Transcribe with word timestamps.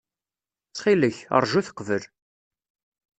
Ttxil-k, 0.67 1.17
ṛju-t 1.41 1.67
qbel. 1.77 2.03